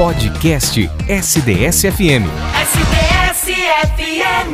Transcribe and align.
Podcast 0.00 0.78
SDS-FM. 1.08 2.24
SDS-FM. 2.56 4.48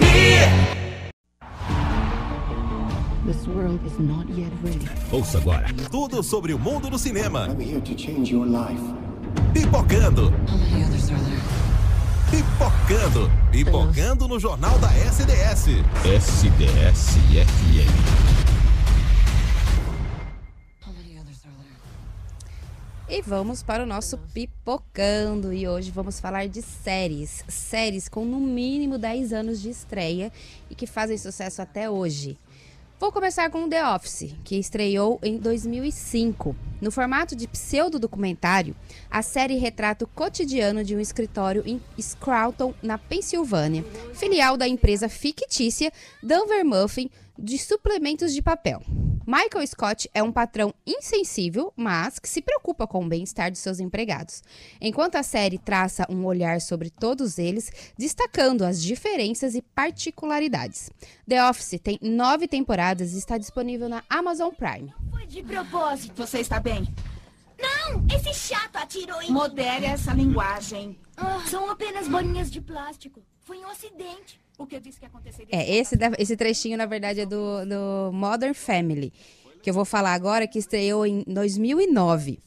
This 3.25 3.47
world 3.47 3.79
is 3.87 3.97
not 4.01 4.27
yet 4.37 4.51
ready. 4.65 4.89
Ouça 5.13 5.39
agora 5.39 5.67
tudo 5.89 6.21
sobre 6.25 6.53
o 6.53 6.59
mundo 6.59 6.91
do 6.91 6.99
cinema. 6.99 7.47
I'm 7.47 7.61
here 7.61 7.81
to 7.81 7.95
change 7.95 8.33
your 8.35 8.45
life. 8.45 8.83
Pipocando, 9.55 10.33
How 10.49 10.59
many 10.59 10.83
others 10.83 11.13
are 11.13 11.21
there? 11.21 11.39
pipocando, 12.29 13.31
pipocando 13.53 14.27
no 14.27 14.41
Jornal 14.41 14.77
da 14.81 14.89
SDS. 14.89 15.69
SDS-FM. 16.05 17.87
How 17.87 18.56
E 23.09 23.23
vamos 23.23 23.63
para 23.63 23.85
o 23.85 23.87
nosso 23.87 24.19
Pipocando. 24.35 25.53
E 25.53 25.69
hoje 25.69 25.93
vamos 25.93 26.19
falar 26.19 26.49
de 26.49 26.61
séries. 26.61 27.45
Séries 27.47 28.09
com 28.09 28.25
no 28.25 28.41
mínimo 28.41 28.99
10 28.99 29.33
anos 29.33 29.63
de 29.63 29.71
estreia 29.71 30.33
e 30.69 30.75
que 30.75 30.89
fazem 30.89 31.17
sucesso 31.17 31.63
até 31.63 31.89
hoje. 31.89 32.37
Vou 32.99 33.13
começar 33.13 33.49
com 33.49 33.69
The 33.69 33.87
Office, 33.95 34.35
que 34.43 34.57
estreou 34.59 35.21
em 35.23 35.39
2005. 35.39 36.57
No 36.81 36.91
formato 36.91 37.37
de 37.37 37.47
pseudo-documentário, 37.47 38.75
a 39.09 39.23
série 39.23 39.57
retrata 39.57 40.05
o 40.05 40.09
cotidiano 40.09 40.83
de 40.83 40.97
um 40.97 41.01
escritório 41.01 41.63
em 41.65 41.81
Scranton, 42.01 42.75
na 42.83 42.99
Pensilvânia, 42.99 43.85
filial 44.15 44.57
da 44.57 44.67
empresa 44.67 45.09
fictícia 45.09 45.93
Denver 46.21 46.65
Muffin 46.65 47.09
de 47.39 47.57
suplementos 47.57 48.35
de 48.35 48.43
papel. 48.43 48.83
Michael 49.27 49.67
Scott 49.67 50.09
é 50.15 50.23
um 50.23 50.31
patrão 50.31 50.73
insensível, 50.87 51.73
mas 51.75 52.21
que 52.21 52.29
se 52.29 52.41
preocupa 52.41 52.87
com 52.87 53.05
o 53.05 53.09
bem-estar 53.09 53.51
de 53.51 53.59
seus 53.59 53.81
empregados, 53.81 54.41
enquanto 54.81 55.17
a 55.17 55.23
série 55.25 55.59
traça 55.59 56.07
um 56.09 56.25
olhar 56.25 56.61
sobre 56.61 56.91
todos 56.91 57.37
eles, 57.37 57.73
destacando 57.99 58.63
as 58.63 58.81
diferenças 58.81 59.57
e 59.57 59.63
particularidades. 59.63 60.93
The 61.29 61.45
Office 61.45 61.81
tem 61.83 61.99
nove 62.01 62.47
temporadas 62.47 63.15
e 63.15 63.19
está 63.19 63.37
disponível 63.37 63.89
na 63.89 64.05
Amazon 64.09 64.51
Prime. 64.55 64.95
Foi 65.11 65.27
de 65.27 65.43
propósito. 65.43 66.15
Você 66.15 66.39
está 66.39 66.61
bem? 66.61 66.87
Não, 67.59 68.07
esse 68.15 68.33
chato 68.33 68.77
atirou 68.77 69.21
em... 69.21 69.33
Modere 69.33 69.87
essa 69.87 70.13
linguagem. 70.13 71.01
Ah, 71.17 71.43
são 71.49 71.69
apenas 71.69 72.07
bolinhas 72.07 72.49
de 72.49 72.61
plástico. 72.61 73.21
Foi 73.47 73.59
um 73.59 73.69
acidente. 73.69 74.41
O 74.59 74.67
que 74.67 74.75
eu 74.75 74.81
disse 74.81 74.99
que 74.99 75.07
aconteceria? 75.07 75.47
É, 75.53 75.77
esse, 75.77 75.97
esse 76.19 76.37
trechinho, 76.37 76.77
na 76.77 76.85
verdade, 76.85 77.21
é 77.21 77.27
do, 77.27 77.65
do 77.65 78.11
Modern 78.13 78.53
Family, 78.53 79.13
que 79.63 79.71
eu 79.71 79.75
vou 79.75 79.85
falar 79.85 80.15
agora, 80.15 80.49
que 80.49 80.59
estreou 80.59 81.07
em 81.07 81.23
2009. 81.29 82.41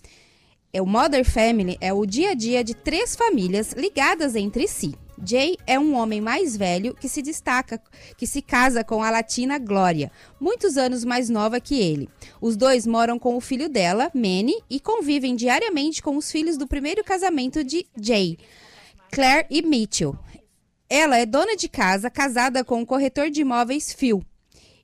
É, 0.73 0.81
o 0.81 0.85
Modern 0.85 1.23
Family 1.23 1.77
é 1.79 1.93
o 1.93 2.05
dia 2.05 2.31
a 2.31 2.33
dia 2.33 2.65
de 2.65 2.73
três 2.73 3.15
famílias 3.15 3.71
ligadas 3.71 4.35
entre 4.35 4.67
si. 4.67 4.93
Jay 5.25 5.55
é 5.65 5.79
um 5.79 5.95
homem 5.95 6.19
mais 6.19 6.57
velho 6.57 6.93
que 6.93 7.07
se 7.07 7.21
destaca, 7.21 7.81
que 8.17 8.27
se 8.27 8.41
casa 8.41 8.83
com 8.83 9.01
a 9.01 9.09
latina 9.09 9.57
Glória, 9.57 10.11
muitos 10.37 10.75
anos 10.75 11.05
mais 11.05 11.29
nova 11.29 11.61
que 11.61 11.79
ele. 11.79 12.09
Os 12.41 12.57
dois 12.57 12.85
moram 12.85 13.17
com 13.17 13.37
o 13.37 13.41
filho 13.41 13.69
dela, 13.69 14.11
Manny, 14.13 14.61
e 14.69 14.81
convivem 14.81 15.33
diariamente 15.33 16.01
com 16.01 16.17
os 16.17 16.29
filhos 16.29 16.57
do 16.57 16.67
primeiro 16.67 17.05
casamento 17.05 17.63
de 17.63 17.87
Jay, 17.97 18.37
Claire 19.09 19.47
e 19.49 19.61
Mitchell. 19.61 20.17
Ela 20.89 21.17
é 21.19 21.25
dona 21.25 21.55
de 21.55 21.69
casa, 21.69 22.09
casada 22.09 22.63
com 22.63 22.81
o 22.81 22.85
corretor 22.85 23.29
de 23.29 23.41
imóveis 23.41 23.93
Phil, 23.93 24.25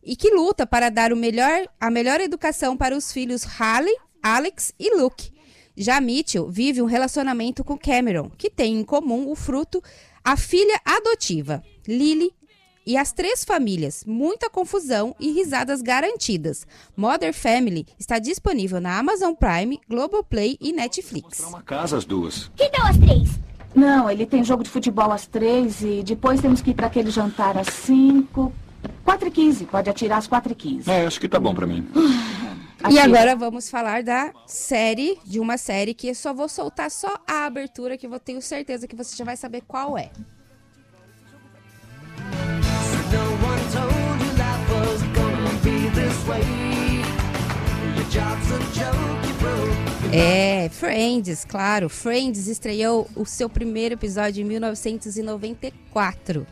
e 0.03 0.15
que 0.15 0.29
luta 0.29 0.67
para 0.67 0.89
dar 0.89 1.11
o 1.11 1.15
melhor, 1.15 1.67
a 1.81 1.89
melhor 1.89 2.21
educação 2.21 2.77
para 2.77 2.95
os 2.95 3.11
filhos 3.11 3.43
Haley, 3.59 3.95
Alex 4.21 4.71
e 4.79 4.95
Luke. 4.95 5.33
Já 5.75 5.99
Mitchell 5.99 6.47
vive 6.47 6.79
um 6.79 6.85
relacionamento 6.85 7.63
com 7.63 7.75
Cameron, 7.75 8.29
que 8.37 8.51
tem 8.51 8.77
em 8.79 8.83
comum 8.83 9.31
o 9.31 9.35
fruto 9.35 9.81
a 10.23 10.37
filha 10.37 10.79
adotiva, 10.85 11.63
Lily, 11.87 12.31
e 12.85 12.95
as 12.97 13.11
três 13.11 13.43
famílias, 13.43 14.03
muita 14.05 14.47
confusão 14.47 15.15
e 15.19 15.31
risadas 15.31 15.81
garantidas. 15.81 16.67
Modern 16.95 17.33
Family 17.33 17.87
está 17.97 18.19
disponível 18.19 18.79
na 18.79 18.99
Amazon 18.99 19.33
Prime, 19.33 19.81
Globoplay 19.89 20.55
e 20.61 20.71
Netflix. 20.71 21.39
Uma 21.39 21.63
casa 21.63 21.97
as 21.97 22.05
duas. 22.05 22.51
Que 22.55 22.69
tal 22.69 22.85
as 22.85 22.97
três? 22.97 23.29
Não, 23.75 24.09
ele 24.09 24.25
tem 24.25 24.43
jogo 24.43 24.63
de 24.63 24.69
futebol 24.69 25.11
às 25.11 25.27
três 25.27 25.81
e 25.81 26.01
depois 26.01 26.39
temos 26.39 26.61
que 26.61 26.71
ir 26.71 26.73
para 26.73 26.87
aquele 26.87 27.11
jantar 27.11 27.57
às 27.57 27.67
cinco. 27.67 28.53
Quatro 29.03 29.27
e 29.27 29.31
quinze. 29.31 29.65
Pode 29.65 29.89
atirar 29.89 30.17
às 30.17 30.27
quatro 30.27 30.53
e 30.53 30.55
quinze. 30.55 30.89
É, 30.89 31.05
acho 31.05 31.19
que 31.19 31.27
tá 31.27 31.39
bom 31.39 31.53
pra 31.53 31.67
mim. 31.67 31.85
E 32.87 32.99
Atira. 32.99 33.03
agora 33.03 33.35
vamos 33.35 33.69
falar 33.69 34.03
da 34.03 34.31
série, 34.45 35.17
de 35.25 35.39
uma 35.39 35.57
série 35.57 35.93
que 35.93 36.07
eu 36.07 36.15
só 36.15 36.33
vou 36.33 36.47
soltar 36.47 36.91
só 36.91 37.19
a 37.27 37.45
abertura, 37.45 37.97
que 37.97 38.05
eu 38.05 38.19
tenho 38.19 38.41
certeza 38.41 38.87
que 38.87 38.95
você 38.95 39.15
já 39.15 39.25
vai 39.25 39.35
saber 39.35 39.61
qual 39.67 39.97
é. 39.97 40.11
É, 50.13 50.69
Friends, 50.69 51.43
claro. 51.45 51.89
Friends 51.89 52.47
estreou 52.47 53.09
o 53.15 53.25
seu 53.25 53.49
primeiro 53.49 53.95
episódio 53.95 54.41
em 54.41 54.45
1994. 54.45 56.45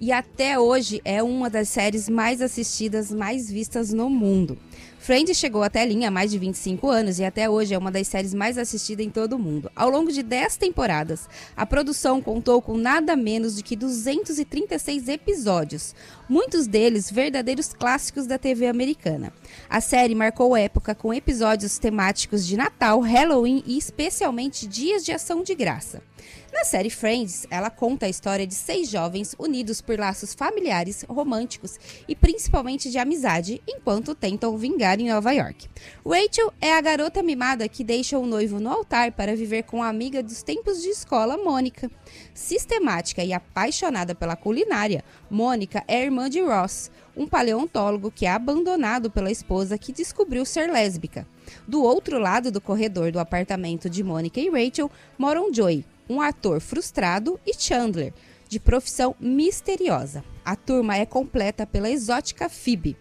E 0.00 0.12
até 0.12 0.56
hoje 0.56 1.00
é 1.04 1.20
uma 1.24 1.50
das 1.50 1.68
séries 1.68 2.08
mais 2.08 2.40
assistidas, 2.40 3.10
mais 3.10 3.50
vistas 3.50 3.92
no 3.92 4.08
mundo. 4.08 4.56
Friends 5.00 5.36
chegou 5.36 5.62
até 5.62 5.82
a 5.82 5.84
linha 5.84 6.06
há 6.06 6.10
mais 6.10 6.30
de 6.30 6.38
25 6.38 6.88
anos 6.88 7.18
e 7.18 7.24
até 7.24 7.50
hoje 7.50 7.74
é 7.74 7.78
uma 7.78 7.90
das 7.90 8.06
séries 8.06 8.32
mais 8.32 8.58
assistidas 8.58 9.04
em 9.04 9.10
todo 9.10 9.32
o 9.32 9.38
mundo. 9.38 9.70
Ao 9.74 9.88
longo 9.90 10.12
de 10.12 10.22
10 10.22 10.56
temporadas, 10.56 11.28
a 11.56 11.66
produção 11.66 12.20
contou 12.22 12.62
com 12.62 12.76
nada 12.76 13.16
menos 13.16 13.56
do 13.56 13.64
que 13.64 13.74
236 13.74 15.08
episódios, 15.08 15.96
muitos 16.28 16.68
deles 16.68 17.10
verdadeiros 17.10 17.72
clássicos 17.72 18.26
da 18.26 18.38
TV 18.38 18.66
americana. 18.66 19.32
A 19.68 19.80
série 19.80 20.14
marcou 20.14 20.56
época 20.56 20.94
com 20.94 21.14
episódios 21.14 21.78
temáticos 21.78 22.46
de 22.46 22.56
Natal, 22.56 23.00
Halloween 23.00 23.64
e 23.66 23.78
especialmente 23.78 24.66
dias 24.66 25.04
de 25.04 25.10
ação 25.10 25.42
de 25.42 25.54
graça. 25.54 26.02
Na 26.58 26.64
série 26.64 26.90
Friends, 26.90 27.46
ela 27.52 27.70
conta 27.70 28.06
a 28.06 28.08
história 28.08 28.44
de 28.44 28.52
seis 28.52 28.90
jovens 28.90 29.32
unidos 29.38 29.80
por 29.80 29.96
laços 29.96 30.34
familiares, 30.34 31.04
românticos 31.08 31.78
e 32.08 32.16
principalmente 32.16 32.90
de 32.90 32.98
amizade, 32.98 33.62
enquanto 33.64 34.12
tentam 34.12 34.58
vingar 34.58 34.98
em 34.98 35.08
Nova 35.08 35.30
York. 35.30 35.68
Rachel 36.04 36.52
é 36.60 36.72
a 36.72 36.80
garota 36.80 37.22
mimada 37.22 37.68
que 37.68 37.84
deixa 37.84 38.18
o 38.18 38.26
noivo 38.26 38.58
no 38.58 38.70
altar 38.70 39.12
para 39.12 39.36
viver 39.36 39.62
com 39.62 39.84
a 39.84 39.88
amiga 39.88 40.20
dos 40.20 40.42
tempos 40.42 40.82
de 40.82 40.88
escola, 40.88 41.36
Mônica. 41.36 41.88
Sistemática 42.34 43.22
e 43.22 43.32
apaixonada 43.32 44.12
pela 44.12 44.34
culinária, 44.34 45.04
Mônica 45.30 45.84
é 45.86 46.02
irmã 46.02 46.28
de 46.28 46.40
Ross, 46.40 46.90
um 47.16 47.28
paleontólogo 47.28 48.10
que 48.10 48.26
é 48.26 48.32
abandonado 48.32 49.12
pela 49.12 49.30
esposa 49.30 49.78
que 49.78 49.92
descobriu 49.92 50.44
ser 50.44 50.68
lésbica. 50.72 51.24
Do 51.68 51.84
outro 51.84 52.18
lado 52.18 52.50
do 52.50 52.60
corredor 52.60 53.12
do 53.12 53.20
apartamento 53.20 53.88
de 53.88 54.02
Mônica 54.02 54.40
e 54.40 54.50
Rachel 54.50 54.90
moram 55.16 55.54
Joey, 55.54 55.84
um 56.08 56.20
ator 56.20 56.60
frustrado, 56.60 57.38
e 57.46 57.54
Chandler, 57.54 58.12
de 58.48 58.58
profissão 58.58 59.14
misteriosa. 59.20 60.24
A 60.44 60.56
turma 60.56 60.96
é 60.96 61.04
completa 61.04 61.66
pela 61.66 61.90
exótica 61.90 62.48
Phoebe. 62.48 62.96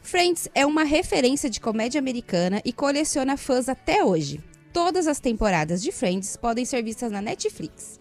Friends 0.00 0.48
é 0.54 0.64
uma 0.64 0.84
referência 0.84 1.50
de 1.50 1.60
comédia 1.60 1.98
americana 1.98 2.62
e 2.64 2.72
coleciona 2.72 3.36
fãs 3.36 3.68
até 3.68 4.04
hoje. 4.04 4.40
Todas 4.72 5.06
as 5.06 5.18
temporadas 5.18 5.82
de 5.82 5.90
Friends 5.90 6.36
podem 6.36 6.64
ser 6.64 6.82
vistas 6.82 7.10
na 7.10 7.20
Netflix. 7.20 7.98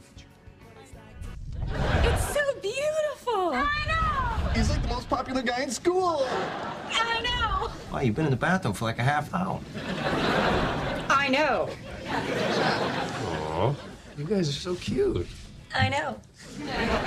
It's 2.05 2.33
so 2.33 2.61
beautiful. 2.61 3.53
He's 4.55 4.69
like 4.69 4.81
the 4.83 4.87
most 4.87 5.09
popular 5.09 5.41
guy 5.41 5.63
in 5.63 5.71
school. 5.71 6.25
I 6.91 7.21
know. 7.21 7.71
Wow, 7.91 8.01
you've 8.01 8.15
been 8.15 8.25
in 8.25 8.31
the 8.31 8.37
bathroom 8.37 8.73
for 8.73 8.85
like 8.85 8.99
a 8.99 9.03
half 9.03 9.33
hour. 9.33 9.59
I 11.09 11.29
know. 11.29 11.69
You 14.17 14.25
guys 14.25 14.47
are 14.47 14.53
so 14.53 14.75
cute. 14.75 15.27
I 15.73 15.89
know. 15.89 16.15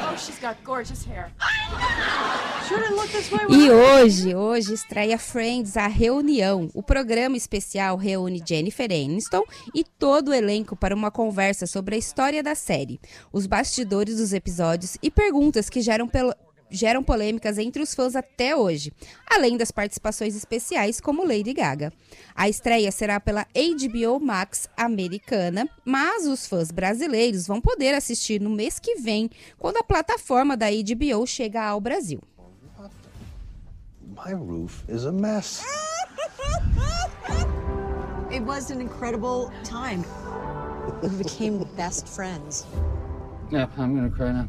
Oh, 0.03 0.15
she's 0.19 0.39
got 0.39 0.57
gorgeous 0.63 1.03
hair. 1.07 1.31
E 3.49 3.71
hoje, 3.71 4.35
hoje 4.35 4.75
estreia 4.75 5.17
Friends, 5.19 5.75
a 5.79 5.87
reunião. 5.87 6.71
O 6.75 6.83
programa 6.83 7.35
especial 7.37 7.97
reúne 7.97 8.43
Jennifer 8.47 8.91
Aniston 8.91 9.43
e 9.75 9.83
todo 9.85 10.29
o 10.29 10.35
elenco 10.35 10.77
para 10.77 10.95
uma 10.95 11.11
conversa 11.11 11.67
sobre 11.67 11.95
a 11.95 11.99
história 11.99 12.43
da 12.43 12.55
série, 12.55 13.01
os 13.33 13.47
bastidores 13.47 14.19
dos 14.19 14.35
episódios 14.35 14.99
e 15.03 15.11
perguntas 15.11 15.71
que 15.71 15.81
geram, 15.81 16.07
pelo- 16.07 16.35
geram 16.71 17.03
polêmicas 17.03 17.59
entre 17.59 17.83
os 17.83 17.95
fãs 17.95 18.15
até 18.15 18.55
hoje, 18.57 18.93
além 19.31 19.57
das 19.57 19.71
participações 19.71 20.37
especiais 20.37 21.01
como 21.01 21.27
Lady 21.27 21.53
Gaga. 21.53 21.93
A 22.35 22.49
estreia 22.49 22.91
será 22.91 23.19
pela 23.21 23.47
HBO 23.55 24.21
Max 24.21 24.69
americana, 24.77 25.69
mas 25.85 26.27
os 26.27 26.47
fãs 26.47 26.71
brasileiros 26.71 27.47
vão 27.47 27.61
poder 27.61 27.95
assistir 27.95 28.41
no 28.41 28.51
mês 28.51 28.79
que 28.79 28.97
vem, 28.97 29.31
quando 29.59 29.79
a 29.79 29.85
plataforma 29.85 30.57
da 30.57 30.67
HBO 30.71 31.27
chega 31.27 31.63
ao 31.63 31.81
Brasil. 31.81 32.21
My 34.27 34.33
roof 34.33 34.85
is 34.89 35.05
a 35.05 35.13
mess. 35.13 35.63
It 38.31 38.45
was 38.45 38.71
an 38.71 38.81
incredible 38.81 39.51
time. 39.65 40.05
We 41.03 41.09
became 41.09 41.65
best 41.77 42.07
friends. 42.07 42.67
Yeah, 43.51 43.69
I'm 43.79 43.95
gonna 43.95 44.11
cry 44.11 44.33
now. 44.33 44.49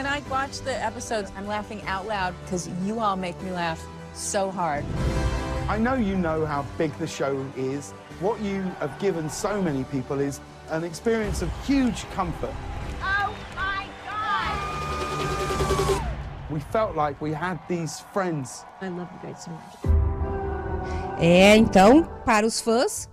When 0.00 0.06
I 0.06 0.22
watch 0.30 0.60
the 0.60 0.72
episodes, 0.82 1.30
I'm 1.36 1.46
laughing 1.46 1.82
out 1.82 2.06
loud 2.06 2.34
because 2.42 2.70
you 2.86 3.00
all 3.00 3.16
make 3.16 3.38
me 3.42 3.50
laugh 3.50 3.84
so 4.14 4.50
hard. 4.50 4.82
I 5.68 5.76
know 5.76 5.92
you 5.92 6.16
know 6.16 6.46
how 6.46 6.64
big 6.78 6.90
the 6.98 7.06
show 7.06 7.44
is. 7.54 7.92
What 8.18 8.40
you 8.40 8.62
have 8.80 8.98
given 8.98 9.28
so 9.28 9.60
many 9.60 9.84
people 9.84 10.18
is 10.18 10.40
an 10.70 10.84
experience 10.84 11.42
of 11.42 11.50
huge 11.66 12.08
comfort. 12.12 12.54
Oh 13.02 13.36
my 13.54 13.84
god! 14.08 16.02
We 16.48 16.60
felt 16.72 16.96
like 16.96 17.20
we 17.20 17.34
had 17.34 17.60
these 17.68 18.00
friends. 18.14 18.64
I 18.80 18.88
love 18.88 19.10
you 19.12 19.28
guys 19.28 19.44
so 19.44 19.50
much. 19.50 19.76
É, 21.20 21.58
então, 21.58 22.04
para 22.24 22.46
os 22.46 22.58
fãs, 22.58 23.06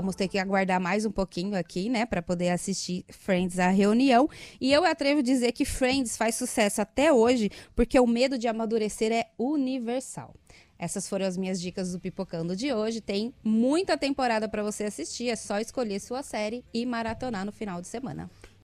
vamos 0.00 0.16
ter 0.16 0.28
que 0.28 0.38
aguardar 0.38 0.80
mais 0.80 1.04
um 1.04 1.10
pouquinho 1.10 1.56
aqui, 1.56 1.88
né, 1.88 2.06
para 2.06 2.22
poder 2.22 2.50
assistir 2.50 3.04
Friends 3.08 3.58
a 3.58 3.68
reunião. 3.68 4.28
E 4.60 4.72
eu 4.72 4.84
atrevo 4.84 5.20
a 5.20 5.22
dizer 5.22 5.52
que 5.52 5.64
Friends 5.64 6.16
faz 6.16 6.34
sucesso 6.34 6.80
até 6.80 7.12
hoje 7.12 7.50
porque 7.74 7.98
o 7.98 8.06
medo 8.06 8.38
de 8.38 8.48
amadurecer 8.48 9.12
é 9.12 9.26
universal. 9.38 10.34
Essas 10.78 11.08
foram 11.08 11.26
as 11.26 11.36
minhas 11.36 11.60
dicas 11.60 11.92
do 11.92 12.00
Pipocando 12.00 12.56
de 12.56 12.72
hoje. 12.72 13.00
Tem 13.00 13.32
muita 13.44 13.96
temporada 13.96 14.48
para 14.48 14.64
você 14.64 14.82
assistir, 14.82 15.28
é 15.28 15.36
só 15.36 15.60
escolher 15.60 16.00
sua 16.00 16.24
série 16.24 16.64
e 16.74 16.84
maratonar 16.84 17.44
no 17.44 17.52
final 17.52 17.80
de 17.80 17.86
semana. 17.86 18.28